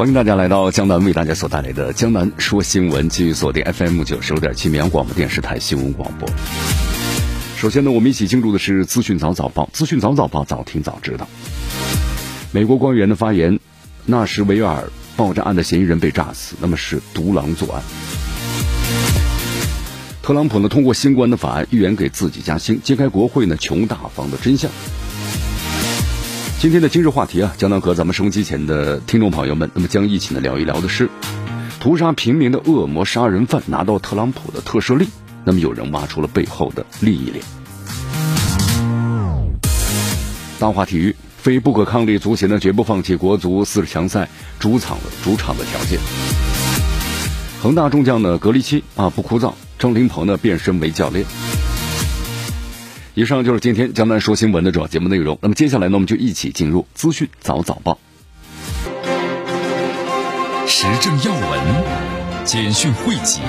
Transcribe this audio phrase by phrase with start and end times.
[0.00, 6.26] 欢迎大家来到江南为大家所带来的《江南说新闻》，继续锁定 FM 九十六点七绵阳广播电视台新闻广播。
[7.58, 11.28] 首先呢，我们一起进入的是资讯早早报，资讯早早报，早听早知道。
[12.50, 13.60] 美国官员的发言：
[14.06, 17.82] 纳什维尔爆炸案的嫌疑人被炸死，那么是独狼作案。
[20.22, 24.70] 特朗普呢，通过新冠的法案预言给自己加薪，揭开国会呢穷大方的真相。
[26.60, 31.08] 今天的今日话题啊，江南和咱们收音机前的听众朋友们，那么将一起呢聊一聊的是，
[31.80, 35.08] 屠杀平民的恶魔杀人犯拿到特朗普的特赦令，
[35.42, 37.42] 那么有人挖出了背后的利益链。
[40.58, 45.98] 大话体育，非不可抗力足协呢绝不放弃国足四十强赛主场的主场的条件。
[47.62, 51.24] 恒大众将呢格里奇啊不枯燥，张琳芃呢变身为教练。
[53.14, 55.36] 以上就是今天江南说新闻的主要节目内容。
[55.42, 57.98] 那么接下来呢，我们就一起进入资讯早早报。
[60.68, 63.40] 时政要闻、简讯汇集、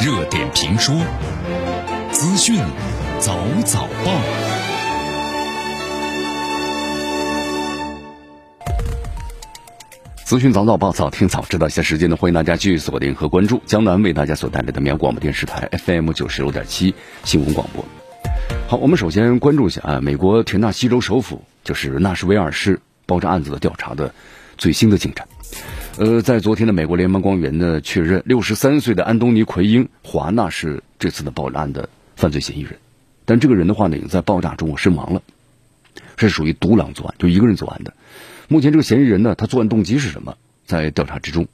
[0.00, 0.94] 热点评说、
[2.10, 2.56] 资讯
[3.20, 3.36] 早
[3.66, 4.12] 早报。
[10.24, 11.66] 资讯早早报，早听早知道。
[11.66, 17.84] 一下时间呢，欢迎大家继续锁定和关注江南为大家所带来的绵阳广播电视台 FM 九十六点七新闻广播。
[18.66, 24.14] 好，我们首先关注一下啊，美国田纳西州首府就是纳什维尔市爆炸案子的调查的
[24.58, 25.26] 最新的进展。
[25.96, 32.76] 呃，在昨天的美国联邦官员呢确认，六十三岁的安东尼奎因华纳是这次的爆炸案的犯罪嫌疑人，
[33.24, 35.22] 但这个人的话呢，已经在爆炸中身亡了，
[36.16, 37.94] 是属于独狼作案，就一个人作案的。
[38.48, 40.36] 目前这个嫌疑人呢，他作案动机是什么，
[40.66, 41.48] 在调查之中，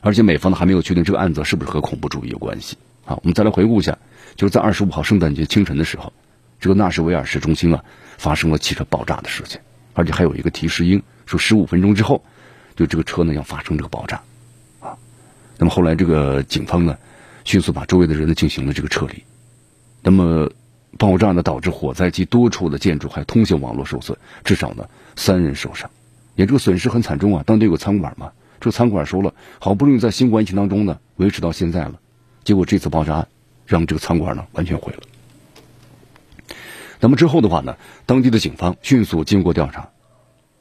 [0.00, 2.76] 而且美方呢还没有确定这个案子是不是和恐怖主义有关系。
[3.06, 3.96] 好，我们再来回顾一下。
[4.34, 6.12] 就是在二十五号圣诞节清晨的时候，
[6.60, 7.82] 这个纳什维尔市中心啊
[8.18, 9.60] 发生了汽车爆炸的事情，
[9.94, 12.22] 而且还有一个提示音，说十五分钟之后，
[12.74, 14.20] 就这个车呢要发生这个爆炸，
[14.80, 14.98] 啊，
[15.56, 16.98] 那么后来这个警方呢
[17.44, 19.22] 迅速把周围的人呢进行了这个撤离，
[20.02, 20.50] 那么
[20.98, 25.88] 爆炸呢导致火灾及多处的建筑还有通信网络受损，至少呢三人受伤，
[26.34, 27.42] 也这个损失很惨重啊。
[27.46, 32.00] 当地有个餐馆嘛，这个餐馆说了，好不容易在新冠疫情当中呢维持到现在了，
[32.46, 33.28] 结果这次爆炸案。
[33.68, 35.00] 让这个餐馆呢完全毁了。
[37.00, 37.76] 那么之后的话呢，
[38.06, 39.88] 当地的警方迅速经过调查，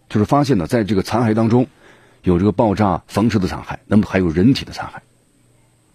[0.09, 1.68] 就是发现呢，在这个残骸当中
[2.23, 4.94] 有这个爆炸房车的残骸，那么还有人体的残骸。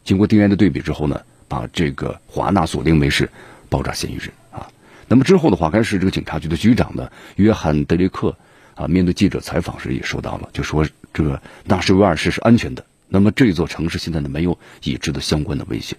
[0.05, 3.29] 经过 DNA 的对比之后呢，把这个华纳锁定为是
[3.69, 4.71] 爆炸嫌疑人啊。
[5.09, 8.37] 那么之后的话，该市这个警察局的局长呢，约翰德雷克
[8.77, 12.85] 啊，面对记者采访时也说到了，就说这个纳什维尔市是安全的。
[13.13, 15.97] 那么这座城市现在呢，没有已知的相关的威胁。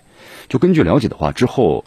[0.47, 1.83] 就根据了解的话，之后，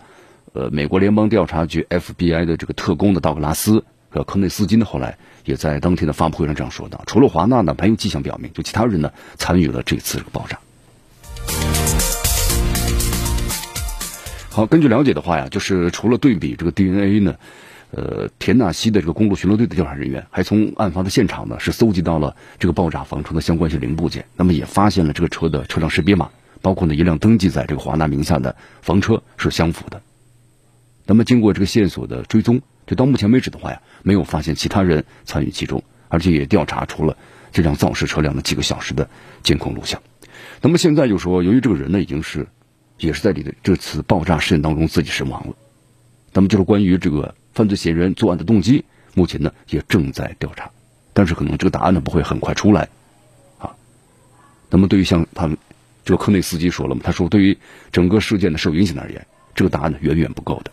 [0.53, 10.59] 呃，美国联邦调查局 FBI 的这个特工的道格拉斯和科内斯金呢，后来也在当天的发布会上这样说道：，除了华纳呢，没有迹象表明就其他人呢参与了这次这个爆炸。
[14.51, 17.35] 好，根据了解的话呀，就是除了对比这个 DNA 呢，
[17.97, 26.31] 呃，田纳西的这个公路巡逻队的调查人员还从案发的现场呢是搜集到了这个爆炸房车的相关性零部件，那么也发现了这个车的车辆识别码。
[26.61, 30.01] 包括呢一辆登记在这个华纳名下的房车是相符的，
[31.05, 37.19] 那么经过这个线索的追踪，就到目前为止的话呀，没有发现其他人参与其中，而且也调查出了
[37.53, 39.11] 这辆肇事车辆的几个小时的
[39.43, 40.01] 监控录像。
[40.63, 42.47] 那么现在就说，由于这个人呢已经是
[42.99, 45.55] 也是在里的这次爆炸事件当中自己身亡了，
[46.33, 48.85] 那么就是关于这个犯罪嫌疑人作案的动机，
[49.15, 50.71] 目前呢也正在调查，
[51.13, 52.89] 但是可能这个答案呢不会很快出来
[53.59, 53.71] 啊。
[54.71, 55.57] 那么对于像他们。
[56.07, 57.01] 这个科内斯基说了嘛？
[57.03, 57.57] 他说，对于
[57.91, 60.71] 整个事件的受影响而言，这个答案呢远远不够的。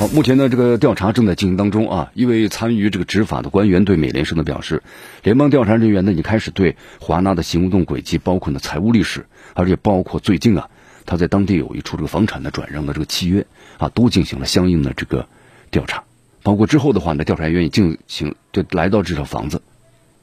[0.00, 2.10] 好，目前呢这个调查正在进行当中啊。
[2.14, 4.82] 一位参与这个执法的官员对美联社呢表示，
[5.22, 9.24] 联邦调查人员呢已经开始对华纳的行动轨迹，包括呢财务历史，
[9.54, 10.68] 而且包括最近啊
[11.06, 13.46] 他在当地有一处这个房产的转让的这个契约
[13.78, 15.26] 啊都进行了相应的这个
[15.70, 16.04] 调查。
[16.42, 19.62] 包括之后的话呢调查员也进行就来到这套房子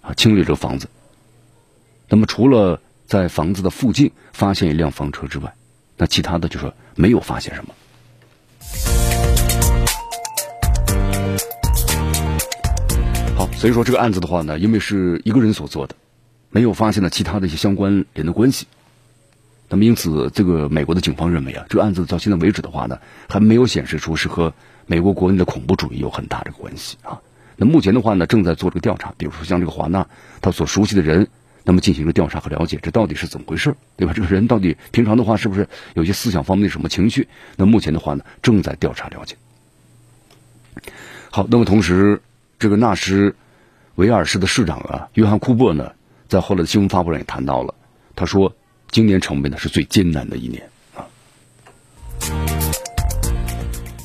[0.02, 0.88] 啊清理这个房子。
[2.10, 5.54] 那么除了在房子的附近发现一辆房车之外
[5.98, 7.74] 那其他的就说没有发现什么。
[13.36, 15.96] 好所以说这个案子的话呢因为是一个人所做的
[16.50, 18.68] 没有发现了其他的一些相关人的关系
[19.74, 24.54] 那么因此，这个美国的警方认为啊，这个案子到现在为止的话呢，还没有显示出是和
[24.86, 27.22] 美国国内的恐怖主义有很大的关系啊。
[27.56, 30.06] 那目前的话呢，正在做这个调查，比如说像这个华纳
[30.42, 31.28] 他所熟悉的人，
[31.64, 34.14] 那么进行了调查和了解，这到底是怎么回事，对吧？
[34.14, 37.28] 这个人到底平常的话是不是有些思想方面的什么情绪？
[37.56, 39.38] 那目前的话呢，正在调查了解。
[41.32, 42.22] 好，那么同时，
[42.60, 43.34] 这个纳什
[43.96, 45.94] 维尔市的市长啊，约翰库珀呢，
[46.28, 47.74] 在后来的新闻发布上也谈到了，
[48.16, 48.54] 他说。
[48.94, 51.10] 今年成为呢是最艰难的一年啊！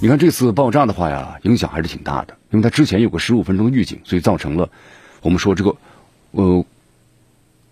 [0.00, 4.70] 你看这次爆炸的话呀，影响还是挺大的，因为它之前有个十五分钟预警，所以造成了
[5.20, 5.76] 我们说这个
[6.30, 6.64] 呃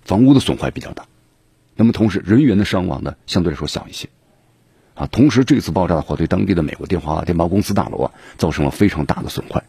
[0.04, 1.06] 房屋的损坏比较大。
[1.74, 4.10] 那么同时人员的伤亡呢相对来说小一些
[4.94, 5.06] 啊。
[5.06, 9.64] 同时这次爆炸的话，对当地的美国电话电报公司大楼啊造成了非常大的损坏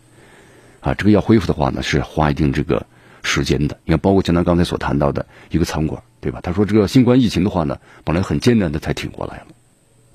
[0.82, 0.94] 啊。
[0.96, 2.86] 这个要恢复的话呢，是花一定这个
[3.24, 3.80] 时间的。
[3.86, 6.04] 你看，包括像咱刚才所谈到的一个餐馆。
[6.28, 6.42] 对吧？
[6.44, 9.46] 他说这个新冠疫情的话呢，本来很艰难的才挺过来了，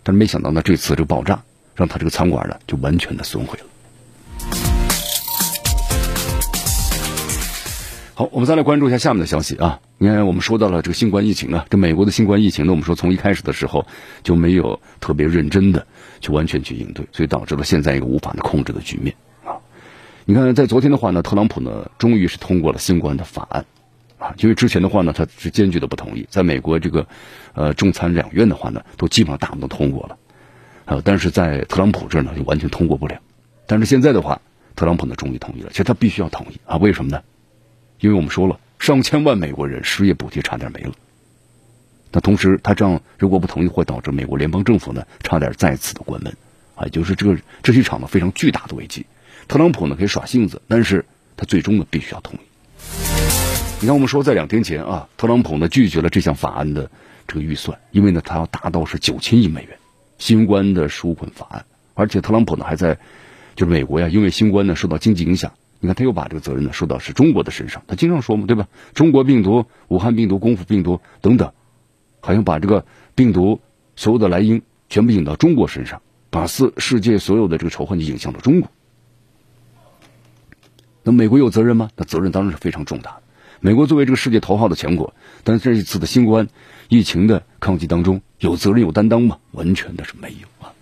[0.02, 1.42] 但是没想到呢，这次这个爆炸
[1.74, 3.64] 让他这个餐馆呢就完全的损毁了。
[8.12, 9.80] 好，我们再来关注一下下面的消息啊。
[9.96, 13.86] 你看，我们说到了这个新冠疫情啊，这美国的新冠疫情呢，我们说从一开始的时候
[14.22, 15.86] 就没有特别认真的
[16.20, 19.16] 去完全去应对，所以导致了现在一个无法的控制的局面
[19.46, 19.56] 啊。
[20.26, 23.64] 你看，在昨天的话呢，特朗普呢终于是通过了新冠的法案。
[24.22, 26.24] 啊，因为之前的话呢，他是坚决的不同意。
[26.30, 27.04] 在美国这个，
[27.54, 30.16] 呃，中参两院的话呢，都基本上大部分都通过了，
[30.84, 33.20] 呃，但是在特朗普这儿呢，就完全通过不了。
[33.66, 34.40] 但是现在的话，
[34.76, 37.20] 特朗普呢终于同意了，其实他必须要同意啊，为什么呢？
[37.98, 40.92] 因为我们说了，上千万美国人失业补贴差点没了。
[42.12, 46.32] 那同时，他这样如果不同意，会导致美国联邦政府呢差点再次的关门，
[46.76, 49.04] 啊，就是这个这是一场呢非常巨大的危机。
[49.48, 51.04] 特朗普呢可以耍性子，但是
[51.36, 53.51] 他最终呢必须要同意。
[53.82, 56.88] 你看，我们说在两天前啊，特朗普呢拒绝了这项法案的
[57.26, 59.76] 这个预算，因为呢他要达到是九千亿美元
[60.18, 62.96] 新冠的纾困法案，而且特朗普呢还在
[63.56, 68.68] 就是美国呀，因为新冠呢受到经济影响，你看他又把这个责任呢说到是中国的身上，他经常说嘛，对吧？
[68.94, 71.52] 中国病毒、武汉病毒、功夫病毒等等，
[72.20, 72.86] 好像把这个
[73.16, 73.60] 病毒
[73.96, 76.00] 所有的来因全部引到中国身上，
[76.30, 78.70] 把世世界所有的这个仇恨就引向了中国。
[81.02, 81.90] 那美国有责任吗？
[81.96, 83.21] 那责任当然是非常重大的。
[83.64, 85.14] 美国作为这个世界头号的强国，
[85.44, 86.48] 但这一次的新冠
[86.88, 89.38] 疫情的抗击当中，有责任有担当吗？
[89.52, 90.74] 完全的是没有啊。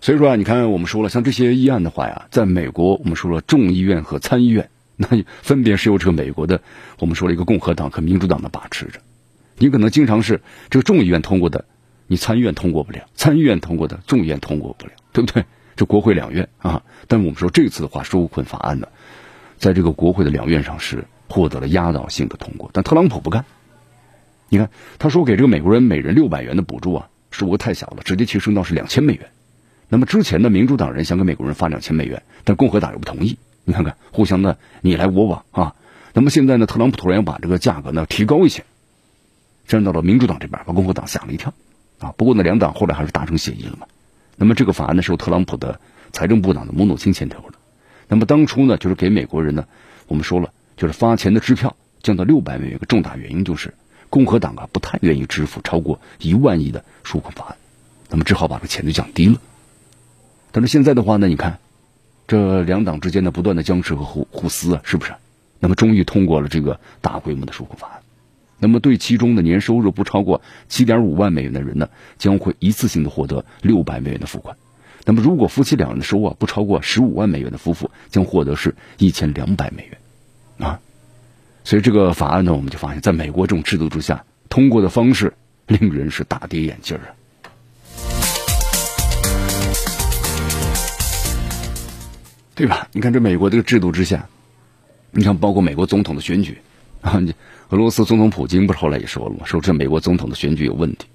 [0.00, 5.06] 所以说啊，你看我们说了，像这些议案的话呀，在美国我们说了众议院和参议院，那
[5.42, 6.60] 分别是由这个美国的
[6.98, 8.98] 我们说了一个共和党和民主党的把持着。
[9.58, 10.40] 你可能经常是
[10.70, 11.64] 这个众议院通过的，
[12.08, 15.44] 你参议院通过不了；参议院通过的，众议院通过不了，对不对？
[15.76, 16.82] 这国会两院啊。
[17.06, 18.88] 但我们说这次的话，纾困法案呢？
[19.58, 23.44] 在这个国会的两院上是获得了压倒性的通过，但特朗普不干。
[24.48, 29.28] 你看，他说给这个美国人每人六百元的补助啊，数额太小了，直接提升到是两千美元。
[29.90, 33.38] 那么之前的民主党人想给美国人发两千美元，但共和党又不同意。
[33.64, 35.74] 你看看，互相的你来我往啊。
[36.14, 38.64] 那么现在呢，特朗普突然要把这个价格呢提高一些，
[39.66, 41.52] 站到了民主党这边，把共和党吓了一跳
[41.98, 42.14] 啊。
[42.16, 43.86] 不过呢，两党后来还是达成协议了嘛。
[44.36, 45.80] 那么这个法案呢，是由特朗普的
[46.12, 47.57] 财政部长的姆努钦牵头的。
[48.08, 49.66] 那么当初呢，就是给美国人呢，
[50.06, 53.74] 我们说了，就是发钱的支票降到六百美元，一个重大原因就是
[54.08, 57.56] 共和党啊不太愿意支付超过一万亿的纾困法案，
[58.08, 59.38] 那么只好把这个钱就降低了。
[60.50, 61.58] 但是现在的话呢，你看
[62.26, 65.12] 这两党之间的不断的僵持和互互撕啊，是不是？
[65.60, 68.00] 那么终于通过了这个大规模的纾困法案，
[68.58, 74.56] 那么对其中的年收入不超过七点五万美元的人呢，将会一次性的获得六百美元的付款。
[75.08, 80.80] 那么，如果夫妻两人的收入啊不超过十五万美元的夫妇，将获得是一千两百美元，啊，
[81.64, 85.32] 所以这个法案呢，我们就发现，在美国这种制度之下，通过的方式
[85.66, 87.08] 令人是大跌眼镜啊，
[92.54, 92.86] 对吧？
[92.92, 94.28] 你看这美国这个制度之下，
[95.10, 96.58] 你看包括美国总统的选举
[97.00, 97.34] 啊，你
[97.70, 99.46] 俄罗斯总统普京不是后来也说了吗？
[99.46, 101.06] 说这美国总统的选举有问题，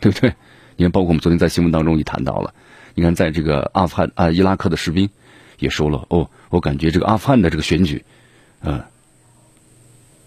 [0.00, 0.34] 对不对？
[0.74, 2.52] 你看，包括我们昨天在新闻当中也谈到了。
[2.98, 5.08] 你看，在这个阿富汗啊，伊拉克的士兵
[5.60, 8.04] 也说了哦，我感觉这个阿富汗的这个选举，
[8.58, 8.86] 呃，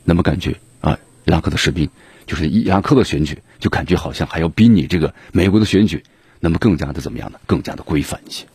[0.06, 1.90] 那么感觉啊，伊拉克的士兵
[2.26, 6.02] 就是伊拉克的选举，就感觉好像还要比你这个美国的选举，
[6.40, 7.42] 那么更加的怎么样呢？
[7.46, 8.46] 更加的规范一些。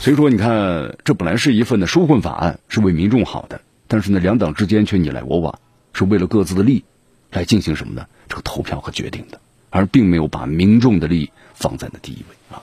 [0.00, 5.60] 所以说，你看，这本来是一份的纾困法案，是为民众好的，但是呢，两党之间却你来我往，
[5.92, 6.84] 是为了各自的利益
[7.30, 8.08] 来进行什么呢？
[8.26, 9.40] 这个投票和决定的，
[9.70, 12.62] 而并没有把民众的利益放在了第一位啊。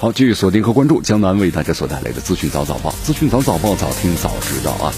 [0.00, 4.92] 好，继续锁定和关注江南为大家所带来的资讯早早报，资讯早早报，早听早知道啊。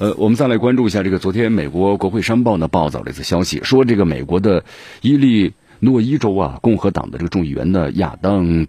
[0.00, 4.64] 呃，我们再来关注一下这个昨天美国国会山报呢报道了一次消息，说这个美国的
[5.00, 8.66] 伊利诺伊州啊，共和党的这个众议员呢亚当，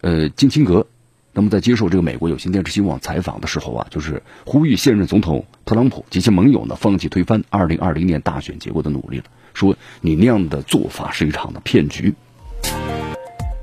[0.00, 0.88] 呃金钦格
[1.32, 9.24] 那么在接受这个美国有线电视新闻网采访的时候啊，就是呼吁现任总统特朗普及其盟友呢放弃推翻二零二零年大选结果的努力了，
[9.54, 12.14] 说你那样的做法是一场的骗局。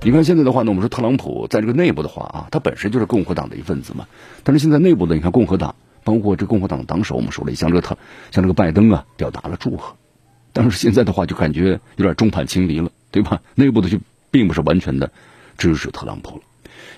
[0.01, 4.07] 你看现在的话呢，我们说特朗普在这个内部的话啊，他本身就是共和党的一份子嘛。
[4.43, 7.97] 但是现在内部的，你看共和党，包括这共和党的党首，我们说了，像这个特，
[8.31, 9.95] 像这个拜登啊，表达了祝贺。
[10.53, 13.41] 但是现在的话，就感觉有点众叛亲离了，对吧？
[13.55, 13.99] 内部的就
[14.31, 15.11] 并不是完全的
[15.57, 16.41] 支持特朗普了。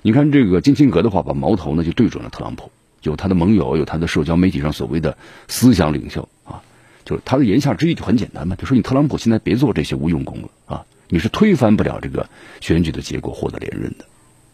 [0.03, 2.71] 你看这个金钦格的话，把矛头呢就对准了特朗普，
[3.03, 5.15] 有他的盟友，有他的社交媒体上所谓的
[5.47, 6.63] 思想领袖啊，
[7.05, 10.85] 就是他的言下之意就很简单嘛，就说你特朗普现在别做这些无用功了啊。
[11.07, 12.29] 你是推翻不了这个
[12.61, 14.05] 选举的结果，获得连任的。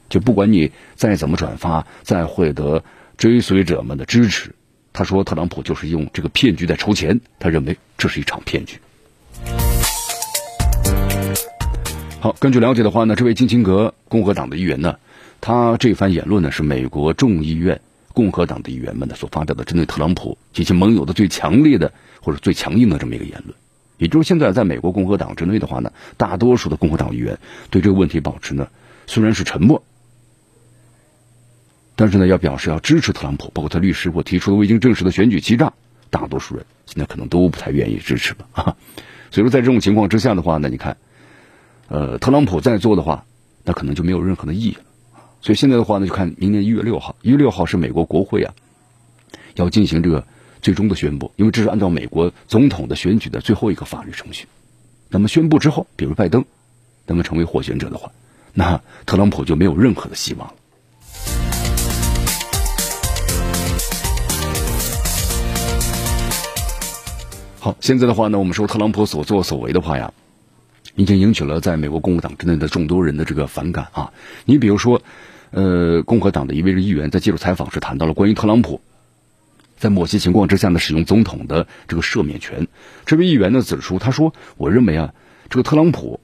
[0.09, 2.83] 就不管你再怎么转发，再获得
[3.15, 4.53] 追随者们的支持，
[4.91, 8.79] 他说特朗普就是用这个骗局在筹钱，他认为这是一场骗局。
[12.19, 14.97] 好，根据了解的话呢，这位金钦格共和党的议员呢，
[15.41, 17.79] 他这番言论呢是美国众议院
[18.13, 21.91] 共和党的议员们呢所发表的针对特朗普及其盟友的最强烈的
[22.21, 23.55] 或者最强硬的这么一个言论。
[23.97, 27.37] 也就是现在，在美国共和党之内的话呢，大多数的共和党议员
[27.71, 28.67] 对这个问题保持呢，
[29.07, 29.81] 虽然是沉默，
[31.95, 35.73] 但是呢，要表示要支持特朗普，包括他律师或提出的未经证实的选举欺诈，
[36.11, 38.77] 大多数人现在可能都不太愿意支持了啊。
[39.31, 40.95] 所以说，在这种情况之下的话呢，你看，
[41.87, 43.25] 呃，特朗普在做的话，
[43.63, 44.81] 那可能就没有任何的意义了。
[45.47, 48.53] 所以现在的话呢，就看明年一月六号，一月六号是美国国会啊，
[49.55, 50.27] 要进行这个。
[50.61, 54.45] 最终的宣布，因为这是按照美国总统的选举的最后一个法律程序。
[55.07, 56.43] 那么宣布之后，比如拜登，
[57.05, 58.11] 那么成为获选者的话，
[58.53, 60.53] 那特朗普就没有任何的希望了。
[67.59, 70.11] 好，现在的话呢，我们说特朗普所作所为的话呀，
[70.95, 74.11] 已经引起了在美国共和党之内的众多人的这个反感啊。
[74.43, 75.01] 你比如说，
[75.51, 78.81] 呃，共和党的一位议员在接受采访时谈到了关于特朗普。
[79.77, 82.67] 在某些情况之下呢，使用总统的这个赦免权。
[83.05, 85.13] 这位议员呢指出，他说：“我认为啊，
[85.49, 86.19] 这个特朗普，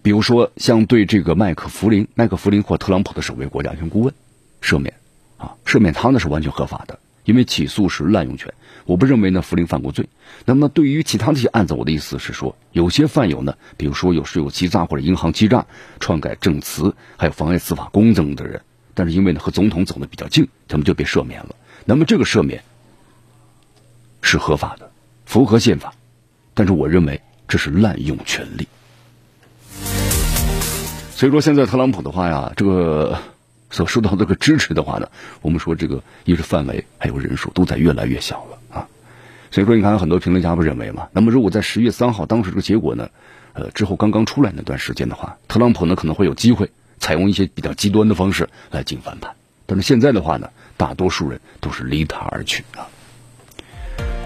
[0.00, 4.14] 比如说像对这个麦克弗林、麦克弗林或特朗普的首位国家安全顾问
[4.62, 4.94] 赦免
[5.38, 8.54] 啊，赦免他呢是完全合法的，因为起诉是滥用权。
[8.86, 10.08] 我不认为呢弗林犯过罪。
[10.44, 15.66] 那么对于其他的一些案子，我的意思是说，有些犯有呢，比如说有税务欺诈或者银行欺诈、
[16.00, 18.60] 篡改证词，还有妨碍司法公正的人，
[18.94, 21.54] 但是因为呢和总统走的比较近，他们就被赦免了。”
[21.86, 22.62] 那么这个赦免
[24.22, 24.90] 是合法的，
[25.26, 25.92] 符合宪法，
[26.54, 28.66] 但是我认为这是滥用权力。
[31.14, 33.18] 所以说现在特朗普的话呀，这个
[33.70, 35.08] 所受到这个支持的话呢，
[35.42, 38.58] 我们说这个一是范围还有人数都在越来越小了。
[39.54, 43.10] 所以说你看很多评论家不认为嘛，那么如果在十月三号当时这个结果呢，
[43.52, 50.50] 呃之后刚刚出来那段时间的话，特朗普呢可能会有机会采用一些比较极端的方式来进翻盘，但是现在的话呢。
[50.76, 52.90] 大多数人都是离他而去啊。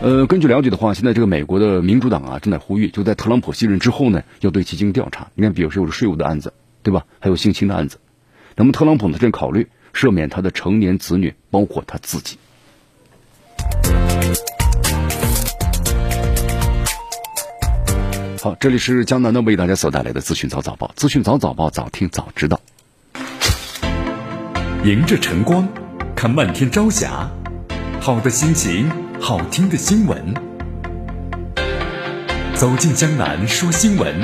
[0.00, 5.28] 呃，根据了解的话，现在这个美国的民主党啊，正在呼吁，就在特朗普卸任之后呢，要对其进行调查。
[5.34, 7.04] 你看，比如说有税务的案子，对吧？
[7.20, 7.98] 还有性侵的案子。
[8.56, 12.38] 那么特朗普呢，正考虑赦免他的成年子女，包括他自己。
[18.40, 22.60] 好，这里是江南的为大家所带来的资讯早早报，资讯早早报，早听早知道。
[24.84, 25.66] 迎着晨光，
[26.14, 27.28] 看漫天朝霞，
[28.00, 28.90] 好的心情，
[29.20, 30.34] 好听的新闻。
[32.54, 34.14] 走进江南说新闻，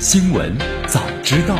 [0.00, 0.56] 新闻
[0.88, 1.56] 早知道。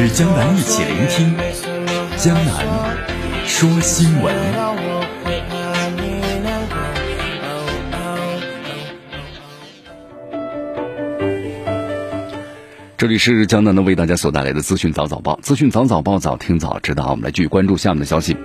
[0.00, 1.34] 与江南一起聆听
[2.18, 2.66] 江南
[3.46, 4.34] 说新闻。
[12.98, 17.10] 这里是江南的为大家所带来的资讯早早报，资讯早早报，早听早知道。
[17.10, 18.36] 我们来继续关注下面的消息。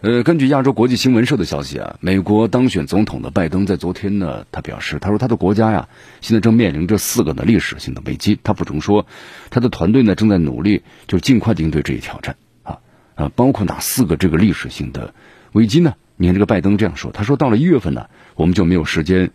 [0.00, 5.90] 呃，根据亚洲国际新闻社的消息啊，美国当选总统的拜登在昨天呢，他表示，他说他的国家呀，
[6.22, 8.40] 现在正面临着四个的历史性的危机。
[8.42, 9.04] 他补充说，
[9.50, 12.78] 他的团队呢正在努力，就尽快应对这一挑战啊
[13.14, 15.12] 啊，包括哪四个这个历史性的
[15.52, 15.96] 危机呢？
[16.16, 18.06] 你看这个拜登这样说，他说到了一月份呢，
[18.36, 19.32] 我们就没有时间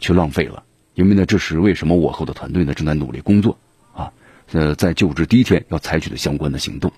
[0.00, 0.64] 去浪费了，
[0.94, 3.56] 因为呢，这是为什么我和我的团队呢正在努力工作。
[4.52, 6.92] 呃，在就职第一天要采取的相关的行动，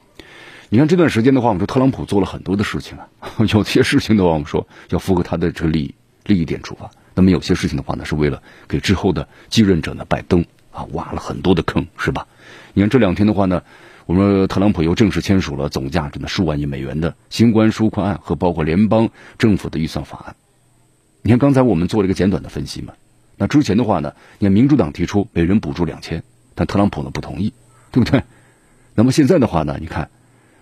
[0.70, 3.06] 你看这段时间的话，我们说特朗普做了很多的事情啊，
[3.52, 5.94] 有些事情的话，我们说要符合他的这个利益
[6.24, 12.26] 利益点出发，那么有些事情的话呢，是为了给之后的继任者呢拜登啊，挖了很多的坑，是吧？
[12.72, 13.62] 你看这两天的话呢，
[14.06, 20.34] 我们特朗普又正式签署了总价值呢数万亿美元的新冠纾困案和包括联邦政府的预算法案。
[21.20, 22.94] 你看刚才我们做了一个简短的分析嘛，
[23.36, 26.22] 那之前的话呢，你看民主党提出每人补助两千，
[26.54, 27.52] 但特朗普呢不同意，
[27.90, 28.22] 对不对？
[28.94, 30.10] 那么现在的话呢，你看，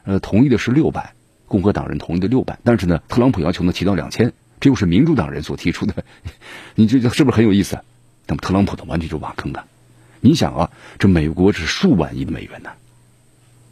[0.04, 1.14] 呃，同意的是六百，
[1.47, 6.04] 共和党人同意的六百，但是呢，特朗普要求呢提到两千，这又是民主党人所提出的，
[6.76, 7.80] 你这是不是很有意思？
[8.26, 9.66] 那么特朗普呢完全就挖坑了。
[10.20, 12.70] 你想啊，这美国是数万亿的美元呢，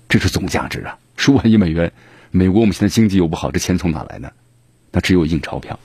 [0.09, 1.93] 这是总价值啊，数万亿美元。
[2.31, 4.33] 美国我们现在经济又不好，这钱从哪来呢？
[4.91, 5.79] 那只有印钞票，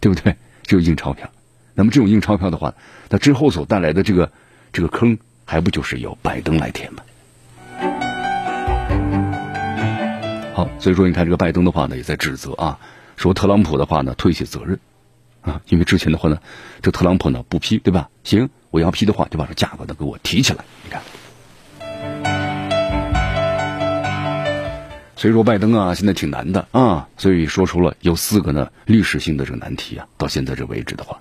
[0.00, 0.36] 对不对？
[0.64, 1.30] 只有印钞票。
[1.74, 2.74] 那么这种印钞票的话，
[3.10, 4.32] 那之后所带来的这个
[4.72, 7.02] 这个坑，还不就是由拜登来填吗？
[10.54, 12.78] 好，所以说你看这个拜登的话呢，也在指责啊，
[13.16, 14.78] 说特朗普的话呢推卸责任
[15.42, 16.38] 啊，因为之前的话呢，
[16.80, 18.08] 这特朗普呢不批，对吧？
[18.22, 18.48] 行。
[18.70, 20.64] 我要批的话，就把这价格呢给我提起来。
[20.82, 21.00] 你看，
[25.24, 27.08] 所以说拜登啊，现在挺难的啊。
[27.16, 30.06] 所以说出了有四个呢历史性的这个难题啊。
[30.18, 31.18] 到现在这为止的话，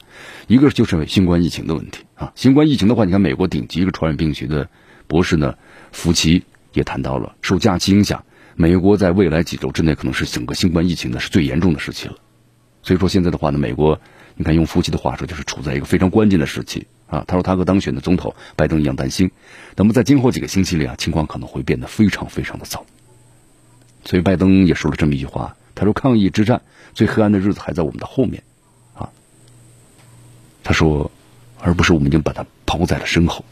[0.47, 2.33] 一个就是新冠疫情的问题啊。
[2.35, 4.67] 新冠疫情的话，你看美国顶级一个传染病学的
[5.07, 5.55] 博士呢，
[5.93, 6.43] 福奇
[6.73, 8.25] 也谈到了，受假期影响，
[8.57, 12.15] 美国在未来几周之内可能是整个新冠疫情呢是最严重的时期了。
[12.81, 14.01] 所以说现在的话呢，美国
[14.35, 16.87] 你看用福奇的话说，就是处在一个非常关键的时期。
[17.07, 19.31] 啊，他说他和当选的总统拜登一样担心，
[19.77, 22.85] 那么在今后几个星期里啊，情况可能会变得非常非常的糟。
[24.05, 26.61] 所以拜登也说了这么一句话，他说抗疫之战
[26.93, 28.43] 最黑暗的日子还在我们的后面，
[28.93, 29.09] 啊，
[30.63, 31.09] 他说，
[31.59, 33.43] 而不是我们已经把它抛在了身后。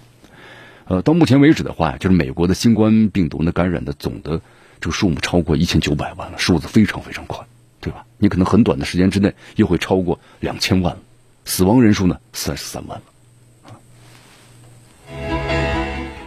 [0.85, 4.41] 呃，到目前为止的话，就是美国的新冠病毒的感染的总的
[4.81, 7.45] 这个数目超过一千九百万了，数字非常非常快，
[7.79, 8.05] 对吧？
[8.17, 11.01] 你可能很短的时间之内又会超过两千万了，
[11.45, 13.03] 死亡人数呢三十三万了。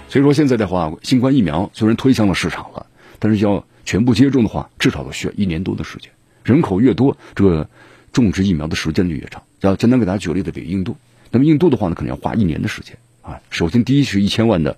[0.08, 2.86] 所以说现在的话，新冠疫苗虽然推向了市场了，
[3.18, 6.10] 但是要全部接种的话，至少都需要一年多的时间。
[6.42, 7.68] 人口越多，这个
[8.12, 9.42] 种植疫苗的时间就越长。
[9.60, 10.96] 要简单给大家举个例子，比如印度，
[11.30, 13.40] 那么印度的话呢，可能要花一年的时间啊。
[13.50, 14.76] 首先，第一是一千万的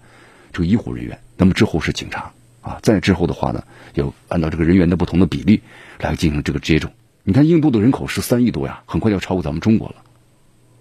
[0.52, 3.64] 这个医护人员，那么之后是警察啊，再之后的话呢，
[3.94, 5.62] 要按照这个人员的不同的比例
[5.98, 6.92] 来进行这个接种。
[7.24, 9.96] 你看，印度的人口是三亿多呀，很快就要超过咱们中国了。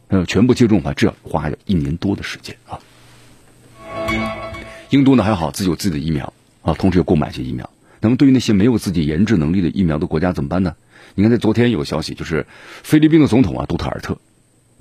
[0.08, 2.80] 呃，全部接种的话，这要花一年多的时间啊。
[4.92, 7.68] 印度呢还好，自己有自己的疫苗啊，同时又购买一些疫苗。
[8.06, 10.76] 那么对于那些没有自己研制能力的疫苗的国家怎么办呢？
[11.16, 12.46] 你看，在昨天有个消息，就是
[12.84, 14.20] 菲律宾的总统啊，杜特尔特，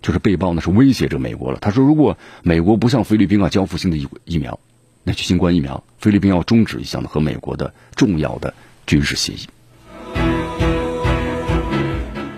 [0.03, 1.59] 就是被曝呢是威胁着美国了。
[1.59, 4.61] 他说，如果美国不向菲律宾啊交付新的疫疫苗，
[5.05, 8.53] 那就新冠疫苗，菲律宾要终止一项和美国的重要的
[8.87, 9.47] 军事协议。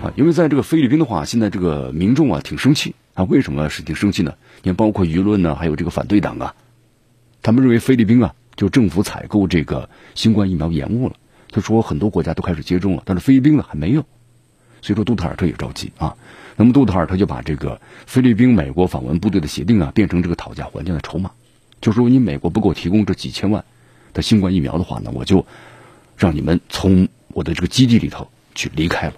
[0.05, 4.35] 啊，因为在这个菲律宾的话，现在这个民众啊挺生气啊，为什么是挺生气呢？
[4.62, 6.55] 你看，包括舆论呢，还有这个反对党啊。
[7.42, 11.14] 他们认为菲律宾啊，就政府采购这个新冠疫苗延误了。
[11.50, 14.04] 他说很多国家都开始接种了，但是菲律宾呢还没有。
[14.82, 16.16] 所以说杜特尔特也着急啊。
[16.56, 21.30] 那么杜特尔特就把这个菲律宾美国访问部队的协定啊，变成这个讨价还价的筹码。
[21.80, 23.64] 就说你美国不给我提供这几千万
[24.14, 25.44] 的新冠疫苗的话呢，我就
[26.16, 29.14] 让你们从我的这个基地里头去离开了。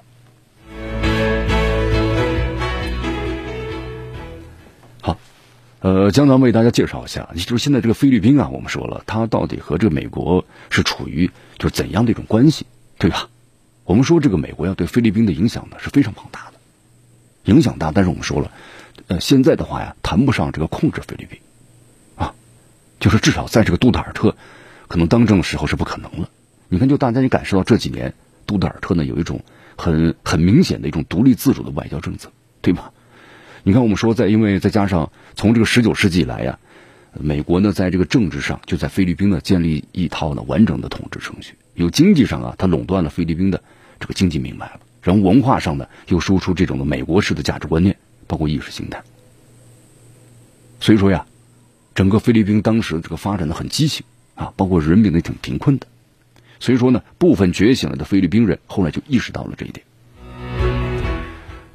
[5.81, 12.67] 呃，江南为大家介绍一下，就是现在这个菲律宾啊，我们说了，它到底和这个美国是处于就是怎样的一种关系，
[12.99, 13.29] 对吧？
[13.85, 18.51] 我们说这个美国要对菲律宾的影响呢是非常庞大的，影响大，但是我们说了，
[19.07, 21.39] 呃，现在的话呀，谈不上这个控制菲律宾，
[22.17, 22.35] 啊，
[22.99, 24.35] 就是至少在这个杜特尔特
[24.89, 26.29] 可能当政的时候是不可能了。
[26.69, 28.13] 你看，就大家也感受到这几年
[28.47, 29.41] 杜特尔特呢有一种
[29.77, 32.93] 很很明显的一种独立自主的外交政策，对吧？
[33.69, 36.59] 你看，我们说在，因为再加上从这个十九世纪以来呀，
[37.13, 41.53] 美国呢在这个政治上就在菲律宾呢建立一套呢完整的统治程序。
[41.75, 43.63] 有经济上啊，它垄断了菲律宾的
[44.01, 44.81] 这个经济命脉了。
[45.03, 49.03] 然后文化上呢，又输出这种的美国式的价值观念，包括意识形态。
[50.81, 51.27] 所以说呀，
[51.95, 55.87] 整个菲律宾当时这个发展的很畸形啊，包括人民呢挺贫困的。
[56.59, 59.85] 所以说呢，部分觉醒了的菲律宾人后来就意识到了这一点。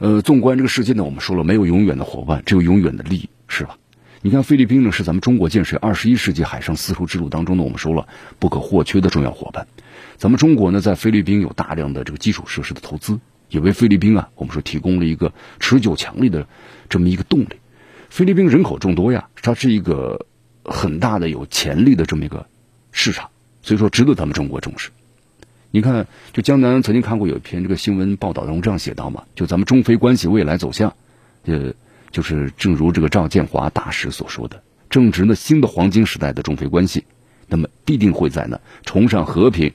[0.03, 3.77] 呃，纵观这个世界呢，我们说了，没有永远的伙伴，只有永远的利益，是吧？
[4.21, 8.05] 你看菲律宾呢，是咱们中国建设二十一世纪海上丝绸之路当中呢，我们说了
[8.37, 9.65] 不可或缺的重要伙伴。
[10.17, 16.49] 咱们中国呢，在菲律宾有大量的这个基础设施的投资，也为菲律宾啊，我们说提供了一个持久强力的
[16.89, 17.61] 这么一个动力。
[18.09, 20.25] 菲律宾人口众多呀，它是一个
[20.65, 22.45] 很大的有潜力的这么一个
[22.91, 23.29] 市场，
[23.61, 24.89] 所以说值得咱们中国重视。
[25.75, 30.95] 你看，就江南曾经看过有一篇这个新闻报道中这样写到嘛，就咱们中非关系未来走向，
[31.45, 31.73] 呃，
[32.11, 37.05] 就是正如这个赵建华大使所说的，正值呢新的黄金时代的中非关系，
[37.47, 39.73] 那么必定会在呢崇尚和平，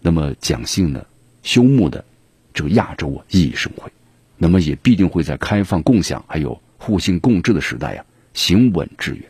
[0.00, 1.04] 那么讲信呢
[1.42, 2.04] 修睦的
[2.54, 3.90] 这个亚洲啊熠熠生辉，
[4.38, 9.24] 那么也必定会在开放共享还有互信共治的时代呀行稳致远。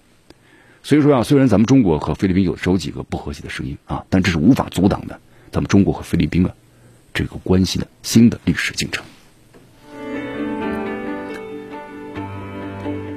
[0.82, 5.18] 所以说啊，虽然咱们中国和菲律宾有时候几个不和谐的声音啊，但这是无法阻挡的
[5.50, 6.52] 咱们中国和菲律宾啊
[7.12, 9.04] 这个关系的新的历史进程。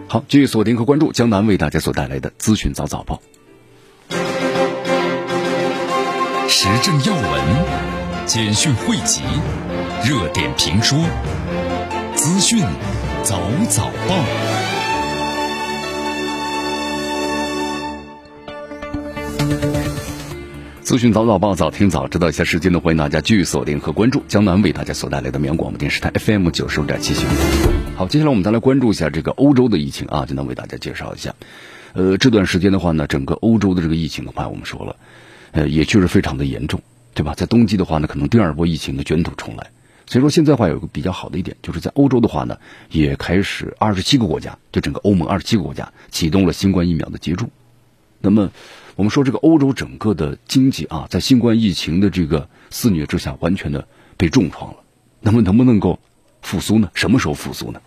[0.07, 3.21] 好，继续锁定和关注江南为大家所带来的资讯早早报，
[6.47, 9.21] 时政要闻、简讯汇集、
[10.05, 10.99] 热点评说、
[12.15, 12.59] 资讯
[13.23, 14.52] 早早报。
[20.93, 22.29] 资讯早早报，早听早知道。
[22.29, 27.35] 一下时间呢，欢迎大家继续锁定和关注江南为大家所带来的绵阳广播电视台 FM 九十五点七新闻。
[27.95, 31.33] 好，接下来我们再来关注一下这个欧洲的疫情啊，就能为大家介绍一下。
[31.93, 34.95] 呃，这段时间的话呢，整个欧洲的这个疫情的话，我们说了，
[35.53, 36.79] 呃，也确实非常的严重，
[37.15, 37.33] 对吧？
[37.33, 39.71] 在冬季的话呢，可能第二波疫情的卷土重来。
[40.05, 42.59] 所以说，现在话有个比较好的一点，就是在欧洲的话呢，
[42.91, 47.49] 也开始二十七个国家，就整个欧盟二十七个国家启动了新冠疫苗的接种。
[48.25, 48.51] 那么，
[48.95, 54.77] 我们说这个欧洲整个的经济啊，在新冠疫情的这个肆虐之下，完全的被重创了。
[55.19, 55.99] 那么，能不能够？
[56.41, 56.91] 复苏呢？
[56.93, 57.81] 什么时候复苏呢？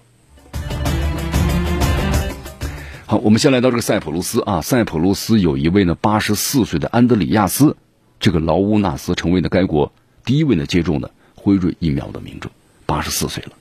[3.04, 4.62] 好，我们先来到这个塞浦路斯啊。
[4.62, 7.76] 塞浦路斯有一位呢，八十四岁的安德里亚斯，
[8.18, 9.92] 这个劳乌纳斯成为了该国
[10.24, 12.50] 第一位呢接种的辉瑞疫苗的民众，
[12.86, 13.52] 八十四岁了。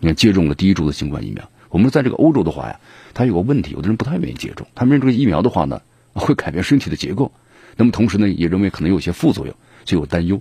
[0.00, 1.48] 你看，接种了第一株的新冠疫苗。
[1.68, 2.80] 我们在这个欧洲的话呀，
[3.14, 5.80] 它有个问题，有的人不太愿意接种，他们认为这个疫苗的话呢，
[6.14, 7.32] 会改变身体的结构，
[7.76, 10.40] 那么同时呢，也认为可能有些副作用，就有担忧。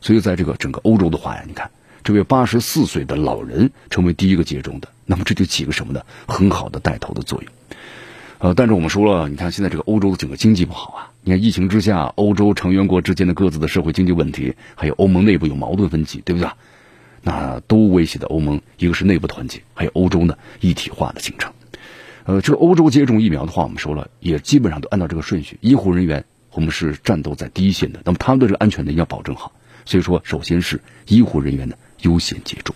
[0.00, 1.70] 所以在这个整个欧洲的话呀，你看。
[2.02, 6.00] 这位八十四岁的老人成为第一个接种的，那么这就起个什么呢？
[6.26, 7.52] 很好的带头的作用。
[8.38, 16.50] 呃，但是我们说了，你看现在这个欧洲的整个经济不好啊，你看疫情之下，欧洲成员国之间的各自的社会经济问题，还有欧盟内部有矛盾分歧，对不对？
[17.20, 21.52] 那都威胁的欧盟，一个是内部团结，还有欧洲呢一体化的进程。
[22.24, 29.52] 呃，这个欧洲接种疫苗的话，我们说了，也基本上都按照这个顺序，医护人员我们是战斗在第一线的，那么他们的这个安全呢要保证好，
[29.84, 31.76] 所以说首先是医护人员呢。
[32.02, 32.74] 优先接种。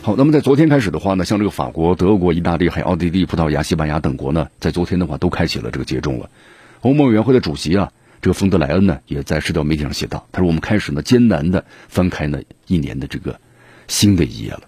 [0.00, 6.30] 好，那么在昨天开始的话呢，像这个法国、德国、意大利、还有奥地利、葡萄牙、西班牙等国呢，在昨天的话都开启了这个接种了。
[6.80, 13.38] 欧盟委员会的主席啊，这个冯德莱恩呢，也在社交媒体上写道：“他说我们开始呢艰难的翻开呢一年的这个
[13.86, 14.62] 新的一页了。”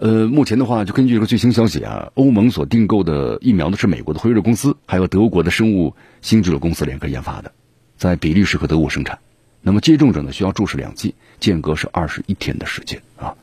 [0.00, 7.52] 呃，目前的话，就根据这个最新消息啊，欧盟所订购的疫苗呢是美国的辉瑞公司，还有德国的生物新制公司联合研发的，
[7.98, 9.18] 在比利时和德国生产。
[9.60, 13.34] 那么接种者呢，需要注射两剂，间隔是二十一天的时间啊。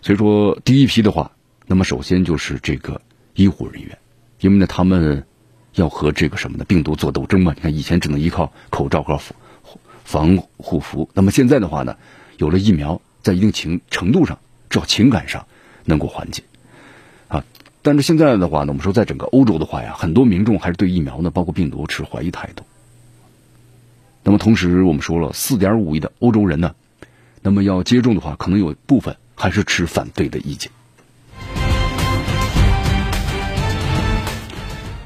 [0.00, 1.32] 所以说，第一批的话，
[1.66, 3.02] 那么首先就是这个
[3.34, 3.98] 医护人员，
[4.40, 5.26] 因为呢，他们
[5.74, 7.52] 要和这个什么呢病毒做斗争嘛。
[7.54, 9.20] 你看，以前只能依靠口罩和
[10.02, 11.98] 防护服，那么现在的话呢，
[12.38, 14.38] 有了疫苗，在一定情程度上，
[14.70, 15.46] 至少情感上
[15.84, 16.42] 能够缓解
[17.28, 17.44] 啊。
[17.82, 22.64] 但是现在的话呢，我们说在整个欧洲的话呀，很多民众还是对疫苗呢，包括病毒持怀疑态度。
[24.22, 26.74] 那么同时，我们说了，四点五亿的欧洲人呢，
[27.42, 30.72] 那么要接种的话，可能有部分还是持反对的意见。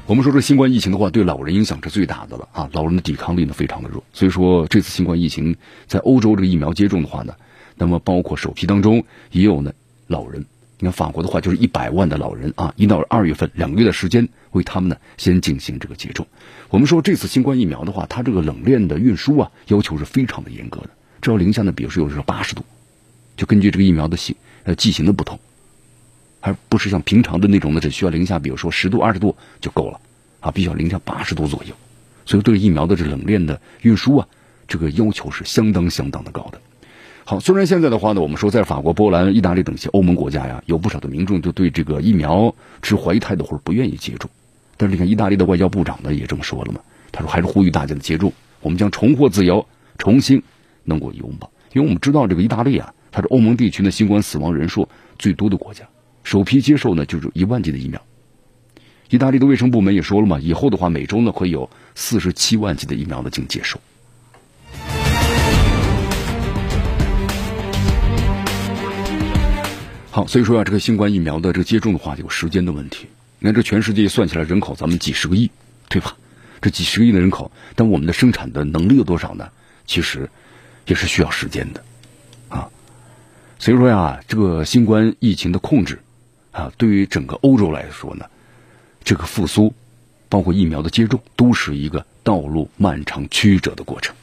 [0.05, 7.35] 我们说这新冠疫情的话，对老人影响是最大的了啊，老人的抵抗力呢非常的弱，所以说这次新冠疫情在欧洲这个疫苗接种的话呢，
[7.75, 9.73] 那么包括首批当中也有呢
[10.07, 10.45] 老人。
[10.81, 16.25] 你看法国的话，就是一百万的老人啊，一到二月份两个月的时间，为他们呢先进行这个接种。
[16.69, 20.89] 我们说这次新冠疫苗的话，它这个冷链的运输啊，要求是非常的严格的。
[21.21, 22.63] 这要零下呢，比如说有时候八十度，
[23.35, 25.37] 就根据这个疫苗的型呃剂型的不同，
[26.39, 29.99] 而不是像平常的那种呢，只需要零下比如说十度二十度就够了
[30.39, 31.75] 啊，必须要零下八十度左右。
[32.25, 34.27] 所以对疫苗的这冷链的运输啊，
[34.69, 36.61] 这个要求是相当相当的高的。
[37.29, 44.27] 好，虽然现在的话呢，我们说在法国、波兰、意大利等一些欧盟国家呀，有不少的民众就对这个疫苗持怀疑态度或者不愿意接种。
[44.77, 46.79] 但是你看，意大利的外交部长呢也这么说了嘛，
[47.11, 49.63] 他说还是呼吁大家的接种，我们将重获自由，
[49.99, 50.41] 重新
[50.85, 51.51] 能够拥抱。
[51.73, 54.89] 因为我们知道这个意大利啊，它是欧盟地区的新冠死亡人数
[55.19, 55.87] 最多的国家，
[56.23, 58.01] 首批接受呢就是一万剂的疫苗。
[59.11, 63.79] 意大利的卫生部门也说了嘛，以后的话每周呢会有四十七万剂的疫苗呢进行接受。
[70.11, 73.07] 好，所以说啊，这个新冠疫苗的这个接种的话，有时间的问题。
[73.37, 75.51] 你看，这全世界算起来人口，咱们几十个亿，
[75.87, 76.17] 对吧？
[76.61, 79.47] 这几十个亿的人口，但我们的生产的能力有多少呢？
[79.85, 80.27] 其实
[80.87, 81.83] 也是需要时间的
[82.49, 82.67] 啊。
[83.59, 86.01] 所以说呀，这个新冠疫情的控制，
[86.51, 88.25] 啊，对于整个欧洲来说呢，
[89.03, 89.71] 这个复苏，
[90.27, 94.15] 包括疫苗的接种，都是一个道路漫长曲折的过程。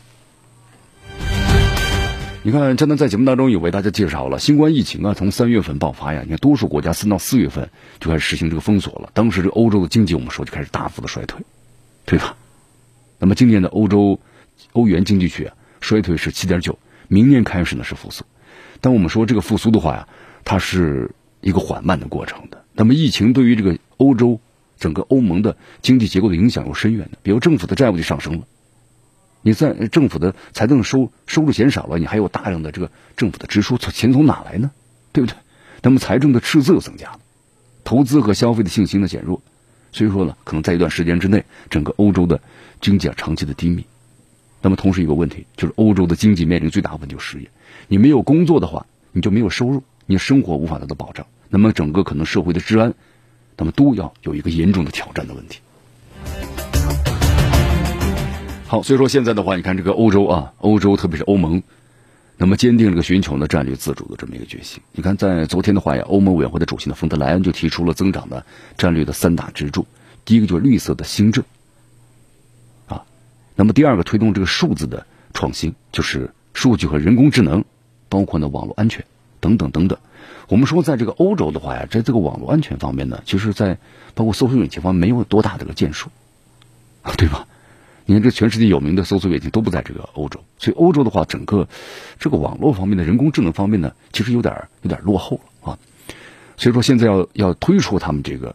[2.46, 9.10] 你看，江南在节目当中也为大家介绍了新冠疫情啊，从三月份爆发呀，你看多数国家三到四月份就开始实行这个封锁了。
[9.14, 11.40] 当时这个欧洲的经济，我们说就开始大幅的衰退，
[12.04, 12.36] 对吧？
[13.18, 14.20] 那么今年的欧洲
[14.74, 16.78] 欧元经济区、啊衰退是七点九，
[17.08, 18.22] 明年开始呢是复苏。
[18.80, 20.08] 但我们说这个复苏的话呀，
[20.44, 22.64] 它是一个缓慢的过程的。
[22.74, 24.40] 那么疫情对于这个欧洲
[24.78, 28.46] 整个欧盟的经济结构的影响又深远的，比如政府的债务就上升了。
[29.46, 34.72] 你在政府的财政收收入减少了，你还有大量的这个政府的支出，从钱从哪来呢？
[35.12, 35.36] 对不对？
[35.82, 37.20] 那么财政的赤字又增加了，
[37.84, 39.40] 投资和消费的信心的减弱，
[39.92, 42.40] 所以说呢，可能在一段时间之内，整个欧洲的
[42.80, 43.86] 经济啊长期的低迷。
[44.62, 47.48] 那么同时一个问题就是，欧洲的经济面临最大问题就是失业。
[47.86, 51.24] 你没有工作的话，你就没有收入，你生活无法得到保障。
[51.50, 52.92] 那么整个可能社会的治安，
[53.56, 55.60] 那么都要有一个严重的挑战的问题。
[58.68, 61.62] 好，所以说现在的话，你看这个欧洲啊，欧洲特别是欧盟，
[62.36, 64.82] 那么坚定这个寻求呢战略自主的这么一个决心。
[64.90, 68.44] 你看，在昨天的话呀，欧盟委员会的主席呢，冯德莱恩就提出了增长的
[68.76, 69.86] 战略的三大支柱，
[70.24, 71.44] 第一个就是绿色的新政，
[72.88, 73.04] 啊，
[73.54, 77.64] 那么第二个推动这个数字的创新，就是数据和人工智能，
[78.08, 79.04] 包括呢网络安全
[79.38, 79.96] 等等等等。
[80.48, 83.78] 我们说，在这个欧洲的话呀，在这个网络安全方面呢，其实，在
[84.14, 86.10] 包括搜索引擎方面没有多大的个建树，
[87.16, 87.46] 对吧？
[88.08, 91.68] 你看，这全世界有名的搜索引擎都不在这个欧洲，所以欧洲的话，整个
[92.20, 95.78] 这个网络方面的人工智能方面呢，其实有点有点落后了啊。
[96.56, 98.54] 所以说，现在要要推出他们这个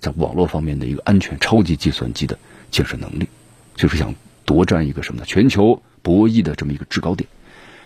[0.00, 2.38] 在网络方面的一个安全超级计算机的
[2.70, 3.28] 建设能力，
[3.74, 4.14] 就是想
[4.46, 5.26] 夺占一个什么呢？
[5.26, 7.28] 全球博弈的这么一个制高点。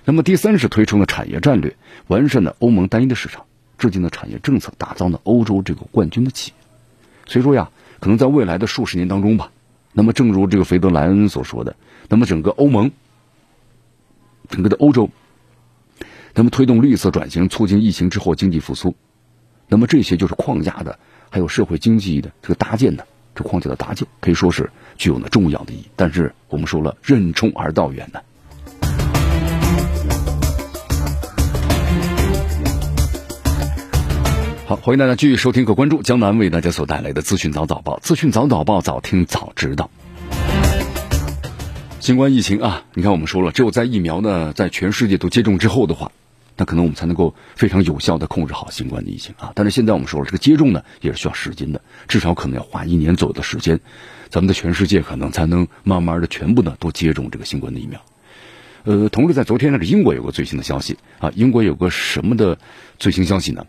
[0.05, 3.47] 那么第三是推出了产业战略，完善了欧盟单一的市场，
[3.79, 6.55] 制定了产业政策，打造了欧洲这个冠军的企业。
[7.27, 9.51] 所以说呀，可能在未来的数十年当中吧。
[9.93, 11.75] 那么，正如这个肥德莱恩所说的，
[12.09, 12.91] 那么整个欧盟、
[14.49, 15.11] 整个的欧洲，
[16.35, 18.95] 那么推动绿色转型，促进疫情之后经济复苏，
[19.69, 20.99] 那么这些就是框架的，
[21.29, 25.87] 还有社会经济的这个搭建的这框架的搭建，可以说是具有呢重要的意义。
[25.97, 28.21] 但是我们说了，任重而道远呢。
[34.71, 37.99] 好，欢迎大家继续收听和关注江南为大家所带来的资讯早早报。
[37.99, 39.91] 资讯早早报，早听早知道。
[41.99, 46.13] 新冠疫情啊，你看我们说了，只有在疫苗呢在全世界都接种之后的话，
[46.57, 49.51] 那可能我们才能够非常有效的控制好新冠的疫情啊。
[49.57, 53.81] 但是现在我们说了，这个接种呢也是需要时间的，至少可能要花一年左右的时间，
[54.29, 58.01] 咱们的全世界可能才能慢慢的全部呢都接种这个新冠的疫苗。
[58.85, 62.57] 呃，同时在昨天呢，这英国有个最新的消息啊，英国有个什么的
[63.01, 63.67] 最新消息呢？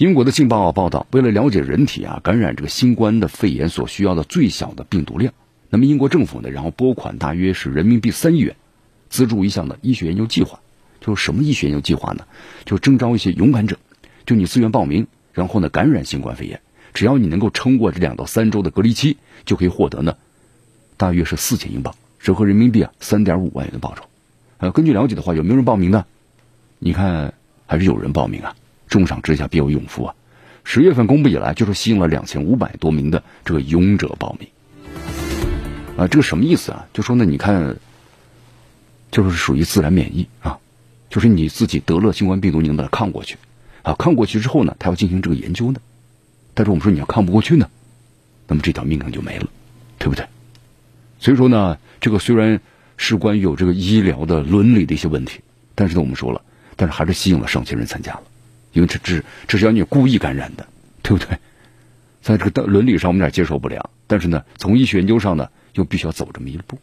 [0.00, 5.34] 英国的《镜报》报道，为了了解人体啊感染这个新冠的肺炎所需要的最小的病毒量，
[5.68, 8.56] 那么英国政府呢，然后拨款大约是人民币三亿元，
[9.10, 10.58] 资助一项的医学研究计划。
[11.02, 12.24] 就是什么医学研究计划呢？
[12.64, 13.76] 就征召一些勇敢者，
[14.24, 16.62] 就你自愿报名，然后呢感染新冠肺炎，
[16.94, 20.16] 只要你能够撑过这两到三周的隔离期，就可以获得呢
[20.96, 24.04] 大约是四千英镑，折合人民币啊三点五万元的报酬。
[24.56, 26.06] 呃，根据了解的话，有没有人报名呢？
[26.78, 27.34] 你看，
[27.66, 28.56] 还是有人报名啊。
[28.90, 30.14] 重赏之下必有勇夫啊！
[30.64, 34.48] 十月份公布以来，就是吸引了两千五百多名的这个勇者报名
[35.96, 36.06] 啊！
[36.08, 36.86] 这个什么意思啊？
[36.92, 37.76] 就说呢，你看，
[39.10, 40.58] 就是属于自然免疫啊，
[41.08, 43.38] 就是你自己得了新冠病毒，你能把它抗过去
[43.82, 43.94] 啊？
[43.94, 45.80] 抗过去之后呢，他要进行这个研究呢。
[46.52, 47.70] 但是我们说你要抗不过去呢，
[48.48, 49.48] 那么这条命可能就没了，
[49.98, 50.26] 对不对？
[51.20, 52.60] 所以说呢，这个虽然
[52.96, 55.40] 是关于有这个医疗的伦理的一些问题，
[55.76, 56.42] 但是呢，我们说了，
[56.74, 58.22] 但是还是吸引了上千人参加了。
[58.72, 60.66] 因为这这这是要你故意感染的，
[61.02, 61.38] 对不对？
[62.22, 66.78] 在这个伦理上我们有点接受不了，但是呢，从医学研究上呢，又必须要走这么一步。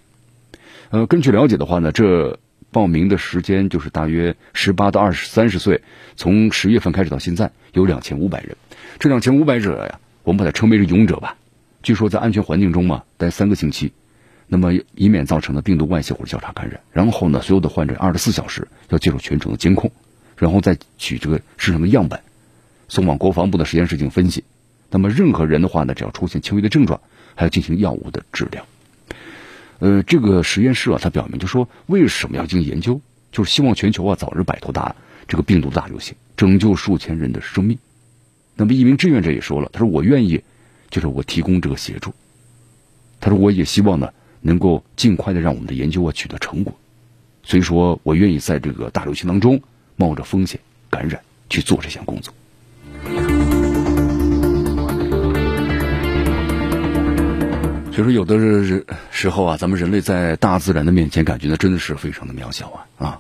[0.90, 2.40] 呃，根据了解的话呢，这
[2.72, 5.84] 报名的时间就是大约十八到二十三十岁，
[6.16, 8.58] 从十月份开始到现在有两千五百人。
[8.98, 11.36] 这两千五百者呀，我们把它称为是勇者吧。
[11.84, 13.94] 据说在安全环境中嘛，待三个星期，
[14.48, 16.82] 那么以免造成的病毒外泄或者交叉感染。
[16.92, 19.92] 然后呢，所有的患者二十四小时要接受全程的监控。
[20.38, 22.22] 然后再取这个市场的样本，
[22.88, 24.44] 送往国防部的实验室进行分析。
[24.90, 27.02] 那么任何人的话呢，只要出现轻微的症状，
[27.36, 28.66] 还要进行药物的治疗。
[29.80, 34.96] 呃，这个实验室啊，它表明就说为什么要进行研究，就是希望全球啊早日摆脱大
[35.28, 37.78] 这个病毒的大流行，拯救数千人的生命。
[38.56, 40.44] 那么一名志愿者也说了，他说我愿意，
[40.90, 42.14] 就是我提供这个协助。
[43.20, 46.74] 他说我也希望呢，能够尽快的让我们的研究啊取得成果。
[47.44, 49.62] 所以说我愿意在这个大流行当中。
[49.98, 52.34] 冒着风险感染去做这项工作，
[57.92, 63.20] 就是有的时候啊，咱们人类在大自然的面前，感觉呢真的是非常的渺小啊啊！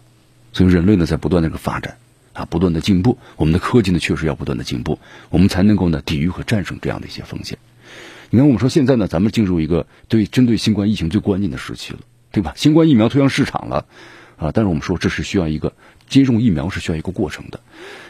[0.54, 1.98] 所以人类呢在不断的个发展
[2.34, 7.58] 啊，不断的进步，我们的科技呢确实要不断的进步，我们才能够呢抵御和战胜这样的一些风险。
[8.30, 12.00] 你看，我们说现在呢，咱们进入一个对针对新冠疫情最关键的时期了，
[12.32, 12.54] 对吧？
[12.56, 13.86] 新冠疫苗推向市场了
[14.38, 15.74] 啊，但是我们说这是需要一个。
[16.08, 17.60] 接种疫苗是需要一个过程的。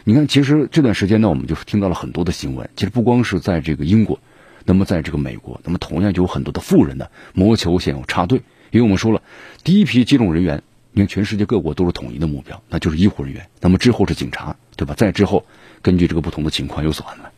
[0.04, 4.18] 你看，其实这段时间呢，我们就是听到了很多的新闻，其实不光是在这个英国。
[4.64, 8.42] 那么，在这个美国，那么同样就有很多的富人呢，谋求想要插队。
[8.70, 9.22] 因为我们说了，
[9.64, 13.48] 第一批接种人员，你看全世界各国都是统一的目标，那就是医护人员。
[13.60, 14.92] 那么之后是警察，对吧？
[14.94, 15.46] 再之后，
[15.80, 17.30] 根据这个不同的情况有所安排。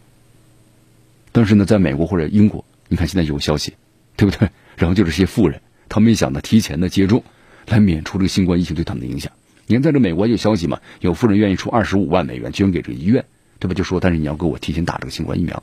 [1.30, 3.74] 但是呢，在美国或者英国，你看现在有消息，
[4.16, 4.50] 对不对？
[4.76, 7.22] 然后就是些富人，他们想呢提前的接种，
[7.68, 9.30] 来免除这个新冠疫情对他们的影响。
[9.70, 10.80] 你看，在这美国有消息嘛？
[11.00, 13.24] 有富人愿意出二十五万美元捐给这个医院，
[13.60, 13.74] 对吧？
[13.74, 15.62] 就说，但是你要给我提前打这个新冠疫苗。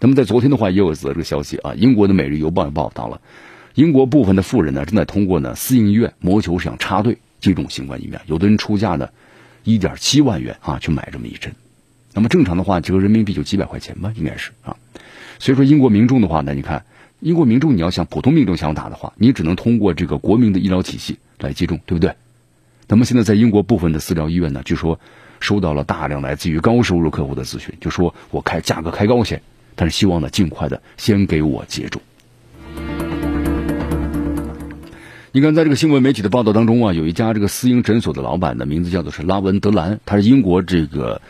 [0.00, 3.20] 那么在昨天的话，也有则这个消息啊，英国的《每日邮报》也报道了，
[3.76, 9.08] 英国部分的富人呢，正在通过呢私营医院谋求想插队接种新冠疫苗，有的人出价呢
[9.62, 11.54] 一点七万元啊去买这么一针，
[12.12, 14.76] 那么正常的话，折人民币就几百块钱吧，应该是啊。
[15.38, 16.84] 所以说，英国民众的话呢，你看，
[17.20, 22.12] 英国民众你要想普通民众想打的话，你只能通过这个国民的医疗体系来接种，对不对？
[22.90, 24.98] 那么现在在英国部分的私疗医院呢，据说
[25.38, 29.40] 收到了大量来自于高收入客户的咨询，就说我开价格开高些。
[29.76, 32.02] 但是希望呢，尽快的先给我接种。
[35.30, 41.22] 你看，在这个新闻媒体的报道当中啊，有一家这个私营诊所的老板的名字叫做是拉文德兰，他是英国这个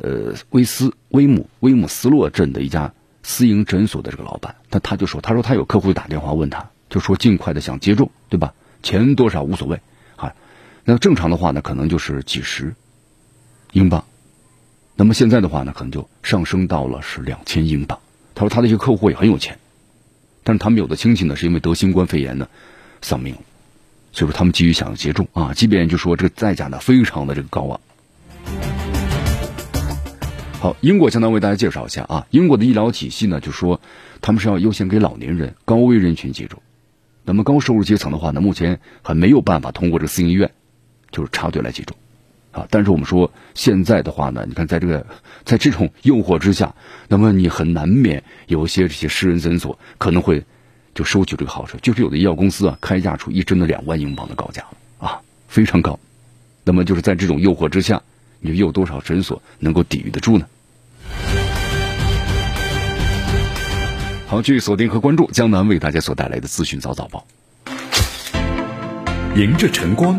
[0.00, 4.54] 呃威斯威姆威姆斯洛镇的一家私营诊所的这个老板。
[4.70, 8.54] 他他就说，他说他有客户打电话问他，就说尽快的想接种，对吧？
[8.82, 9.78] 钱多少无所谓。
[10.84, 12.74] 那正常的话呢，可能就是几十
[13.72, 14.04] 英镑。
[14.96, 17.98] 那么现在的话呢，可能就上升到了是两千英镑。
[18.34, 19.58] 他说他的一些客户也很有钱，
[20.42, 22.48] 但是他们有的亲戚呢是因为得新冠肺炎呢
[23.00, 23.34] 丧命，
[24.12, 27.80] 所以说他们急于想要接种啊，即便就说这个代价呢非常的这个高啊。
[30.60, 33.80] 好，英国相当为大家介绍一下啊，英国的医疗体系呢就说
[34.20, 36.62] 他们是要优先给老年人、高危人群接种，
[37.24, 40.52] 那么高收入阶层的话呢，目前还没有办法通过这个私营医院
[41.14, 41.96] 就是插队来接种。
[42.50, 45.04] 啊，但是我们说现在的话呢，你看在这个
[45.44, 46.74] 在这种诱惑之下，
[47.08, 50.44] 那么你很难免有一些这些私人诊所可能会
[50.94, 54.64] 就收取这个好处，就是有的医药公司啊开价出一针的两万英镑的高价
[54.98, 55.98] 啊，非常高。
[56.62, 58.00] 那么就是在这种诱惑之下，
[58.38, 60.46] 你有多少诊所能够抵御得住呢？
[64.28, 67.26] 好，继续锁定和关注江南为大家所带来的资讯早早报，
[69.34, 70.18] 迎着晨光，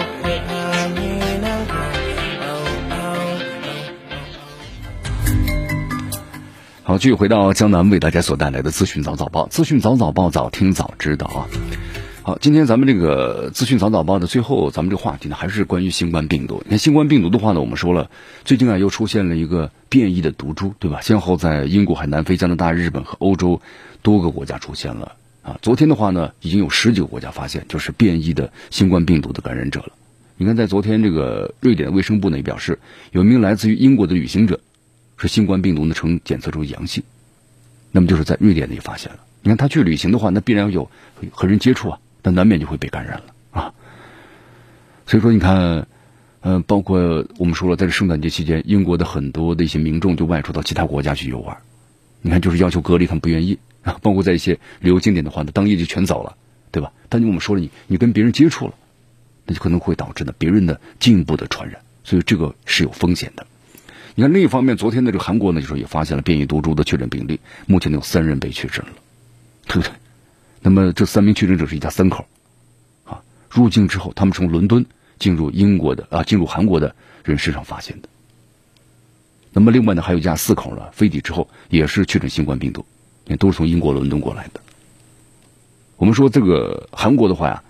[6.91, 11.47] 好，继续回到江南为大家所带来的资讯早早报，资讯早早报，早听早知道啊。
[12.21, 16.61] 好，今天咱们这个资讯早早报的最后，咱们这个话题呢，还是关于新冠病毒。
[16.65, 18.11] 你看新冠病毒的话呢，我们说了，
[18.43, 20.99] 最近啊又出现了一个变异的毒株，对吧？
[20.99, 23.61] 先后在英国、海南非、加拿大、日本和欧洲
[24.01, 25.57] 多个国家出现了啊。
[25.61, 29.93] 昨天的话呢，已经有十几个国家发现就是变异的新冠病毒的感染者了。
[30.35, 32.79] 你看，在昨天这个瑞典卫生部呢也表示，
[33.13, 34.59] 有一名来自于英国的旅行者
[35.21, 37.03] 是新冠病毒呢呈检测出阳性，
[37.91, 39.19] 那么就是在瑞典呢也发现了。
[39.43, 40.89] 你看他去旅行的话，那必然有
[41.31, 41.99] 和人接触啊。
[42.23, 43.73] 那难免就会被感染了啊！
[45.07, 45.87] 所以说，你看，
[46.41, 51.57] 嗯，包括我们说了，在这圣诞节期间，英国的很多的一些民众就外出到其他国家去游玩，
[52.21, 53.97] 你看，就是要求隔离，他们不愿意啊。
[54.03, 56.37] 包括在一些旅游景点的话，呢，当夜就全走了，
[56.71, 56.93] 对吧？
[57.09, 58.75] 但是我们说了，你你跟别人接触了，
[59.47, 63.47] 那就可能会导致呢别人的进一步的传染，所以这个是有风险的。
[64.21, 68.91] 你看另一方面，昨天的这个韩国呢，就是也发现了变异毒株的确诊病例，目前有三人被确诊了，
[69.65, 69.91] 对不对？
[70.61, 72.27] 那么这三名确诊者是一家三口，
[73.03, 74.85] 啊，入境之后，他们从伦敦
[75.17, 78.09] 进入英国的啊，进入韩国的人身上发现的。
[79.53, 82.85] 那么另外呢，还有一家四口呢，飞抵之后也是确诊新冠病毒，
[83.25, 84.61] 也都是从英国伦敦过来的。
[85.97, 87.63] 我们说这个韩国的话呀，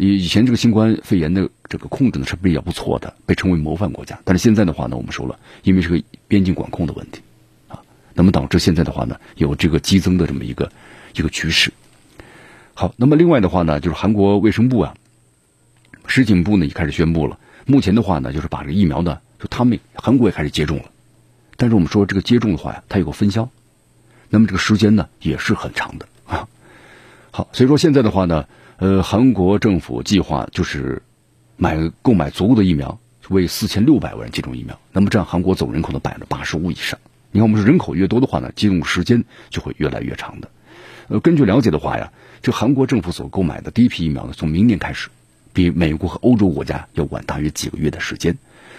[0.00, 4.18] 以以前这个新冠肺炎的这个控制呢是比较不错的，被称为模范国家。
[4.24, 7.20] 但是现在的话呢，我们说了，因为是个边境管控的问题，
[7.68, 7.78] 啊，
[8.14, 10.72] 那么导致现在的话呢，有这个激增的这么一个
[11.14, 11.70] 一个趋势。
[12.72, 14.94] 好，那么另外的话呢，就是韩国卫生部啊，
[16.06, 20.84] 食品部呢也开始宣布了，目前的话呢，就是把这个疫苗呢，就他们韩国也开始接种了，
[21.58, 23.46] 但是我们说这个接种的话呀，它有个分销，
[24.30, 26.48] 那么这个时间呢也是很长的啊。
[27.30, 28.46] 好，所以说现在的话呢，
[28.80, 31.02] 呃，韩国政府计划就是
[31.58, 36.98] 买购买足够的疫苗，为四千六百万人接种疫苗，那么占韩国总人口的百分之八十五以上。
[37.30, 40.48] 你看，我们说人口越多的话呢，接种时间就会越来越长的。
[41.08, 42.10] 呃，根据了解的话呀，
[42.40, 45.10] 这韩国政府所购买的第一批疫苗呢，从明年开始，
[45.52, 48.34] 比美国和欧洲国家要晚大约几个月的时间。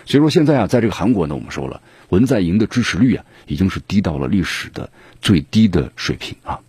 [0.08, 1.80] 所以说现在啊，在这个韩国呢，我们说了，
[2.10, 4.90] 文在寅的支持率啊，已经是低到了历史的
[5.22, 6.60] 最低的水平啊。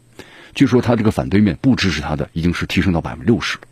[0.55, 3.64] 据说他这个反对面不支持他的，已经是提升到百分之六十了。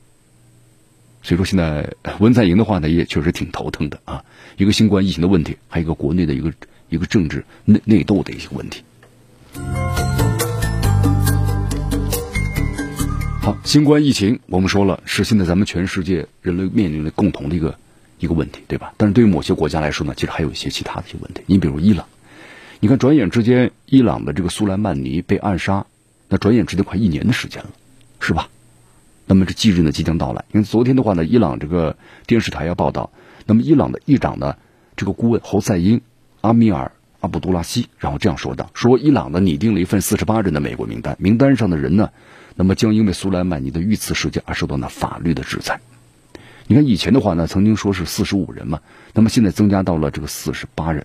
[1.23, 4.25] 所以说现在文在寅的话呢，也确实挺头疼的啊。
[4.57, 6.53] 一个新冠疫情的问题，还有一个国内的一个。
[6.91, 8.83] 一个政治内内斗的一些问题。
[13.41, 17.79] 好，新冠疫情我们说了是现在咱们全世界人类面临的共同的一个
[18.19, 18.93] 一个问题，对吧？
[18.97, 21.43] 但是对于某些国家来说呢，其实还有一些其他的一些问题。
[21.47, 22.09] 你比如伊朗，
[22.81, 25.87] 你看转眼之间，伊朗的这个苏莱曼尼被暗杀，
[26.31, 27.71] 那转眼之间快一年的时间了，
[28.21, 28.49] 是吧？
[29.27, 30.47] 那么这忌日呢即将到来。
[30.53, 33.11] 因为昨天的话呢，伊朗这个电视台要报道，
[33.45, 34.57] 那么伊朗的议长呢，
[34.97, 36.01] 这个顾问侯赛因。
[36.43, 36.87] 阿米尔·
[37.21, 42.13] 阿卜杜拉希，然后这样说道：“说伊朗呢拟定了一份四十八人的美国名单，名单上的人呢，
[42.55, 45.83] 那么将因为苏莱曼尼的遇刺事件而受到呢法律的制裁。
[46.67, 48.81] 你看以前的话呢，曾经说是四十五人嘛，
[49.13, 51.05] 那么现在增加到了这个四十八人。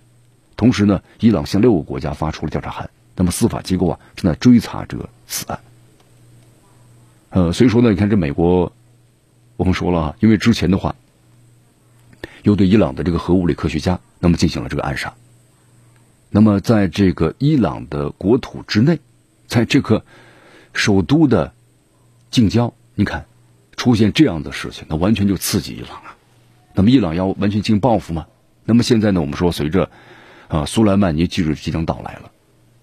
[0.55, 5.59] 同时呢，伊朗向六个国家发出了调查函，那么司法机构啊正在追查这个此案。
[7.30, 8.72] 呃，所以说呢，你看这美国，
[9.57, 10.95] 我们说了啊，因为之前的话，
[12.43, 15.13] 又对伊朗的这个核物理科学家那么进行了这个暗杀。”
[16.32, 18.99] 那么，在这个伊朗的国土之内，
[19.47, 20.03] 在这个
[20.74, 21.53] 首都的
[22.30, 23.26] 近郊，你看
[23.78, 26.18] 出现这样的事情，那完全就刺激伊朗啊。
[26.74, 28.28] 那么，伊朗要完全进行报复吗？
[28.66, 29.89] 那么现在呢，我们说随着
[30.49, 32.32] 啊苏莱曼尼忌日即将到来了，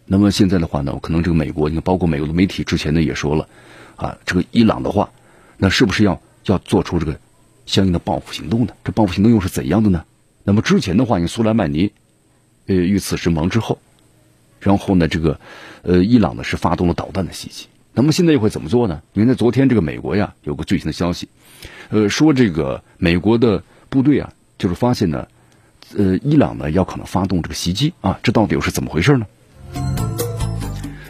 [0.05, 3.49] 那么现在的话呢，可能这个美国，你看包括美国的媒体之前呢也说了
[3.97, 5.11] 啊，这个伊朗的话，
[5.57, 7.19] 那是不是要要做出这个
[7.67, 8.75] 相应的报复行动呢？
[8.85, 10.05] 这报复行动又是怎样的呢？
[10.45, 11.93] 那么之前的话，你苏莱曼尼。
[12.69, 13.81] 呃，遇刺身亡之后，
[14.61, 15.41] 然后呢，这个
[15.83, 17.67] 呃，伊朗呢是发动了导弹的袭击。
[17.93, 19.03] 那么现在又会怎么做呢？
[19.15, 21.29] 因为在昨天这个美国呀有个最新的消息，
[21.91, 25.27] 呃，说这个美国的部队啊，就是发现呢，
[25.97, 29.27] 呃，伊朗呢要可能发动这个袭击啊，这到底又是怎么回事呢？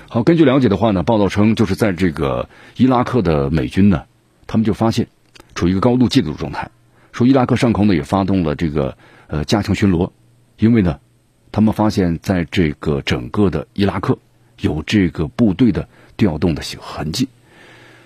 [0.09, 4.05] 好，根据了解的话呢，报道称就是在这个伊拉克的美军呢，
[4.47, 5.09] 他们就发现
[5.55, 6.71] 处于一个高度戒备状态，
[7.13, 8.97] 说伊拉克上空呢也发动了这个
[9.27, 10.11] 呃加强巡逻，
[10.59, 10.99] 因为呢。
[11.55, 14.19] 他们发现，在这个整个的伊拉克
[14.59, 15.87] 有这个部队的
[16.17, 17.29] 调动的痕迹。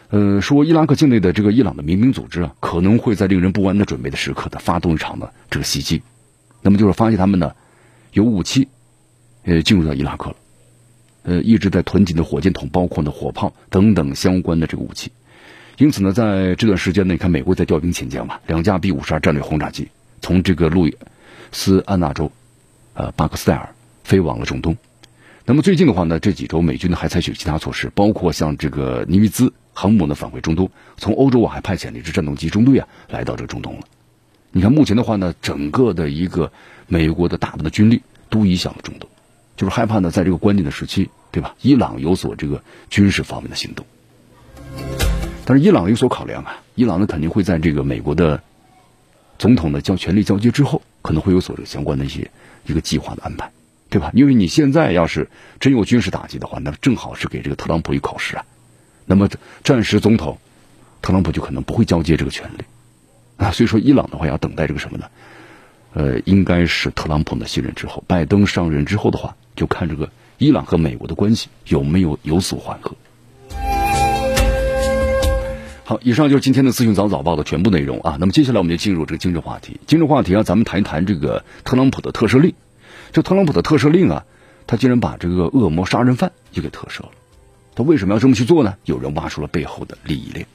[0.09, 6.03] 呃，说伊拉克境内的这个伊朗的民兵组织啊，可能会在令人不安的准备的时刻的发动一场的这个袭击。
[6.61, 7.53] 那么就是发现他们呢
[8.11, 8.67] 有武器，
[9.45, 10.37] 呃，进入到伊拉克了，
[11.27, 15.11] 呃，一直在囤积的火箭筒、包括呢火炮等等相关的这个武器。
[15.77, 19.89] 因此呢，在这段时间呢，你看美国在调兵遣将嘛，两架 B 五十二战略轰炸机
[20.23, 20.97] 从这个路易
[21.53, 22.33] 斯安那州。
[22.95, 23.75] 呃，巴克斯代尔
[24.05, 24.75] 飞往了中东。
[25.45, 33.81] 那么最近的话呢，这几周美军呢还采取其他措施，包括像这个尼米兹航母呢返回中东，从欧洲啊还派遣了一支战斗机中队啊来到这个中东了。
[34.51, 36.53] 你看目前的话呢，整个的一个
[36.87, 38.01] 美国的大部分的军力
[38.31, 39.11] 都移向了中东，
[39.57, 41.55] 就是害怕呢在这个关键的时期，对吧？
[41.63, 43.85] 伊朗有所这个军事方面的行动。
[45.45, 48.43] 但是伊朗有所考量啊，伊朗呢肯定会在这个美国的
[49.39, 52.31] 总统的交权力交接之后，可能会有所这个相关的一些。
[52.69, 53.53] 一个计划的安排，
[53.91, 54.11] 对吧？
[54.13, 55.31] 因为你现在要是
[55.61, 58.45] 真有军事打击的话，那正好是给这个特朗普一考试啊。
[59.05, 59.29] 那么
[59.63, 60.39] 战时总统
[61.01, 62.65] 特朗普就可能不会交接这个权利
[63.37, 63.53] 啊。
[63.53, 65.07] 所以说，伊朗的话要等待这个什么呢？
[65.95, 72.95] 呃，应该是特朗普的信任之后，拜登上任之后的话，就看这个伊朗和美国的关系有没有有所缓和。
[75.85, 78.17] 好，以上就是今天的资讯早早报的全部内容啊。
[78.19, 79.79] 那么接下来我们就进入这个今日话题。
[79.87, 82.55] 今日话题啊，咱们谈一谈这个特朗普的特赦令。
[83.13, 84.25] 这特朗普的特赦令啊，
[84.67, 87.11] 他竟然把这个恶魔杀人犯也给特赦了。
[87.77, 88.75] 他为什么要这么去做呢？
[88.85, 90.47] 有人挖出了背后的利益链。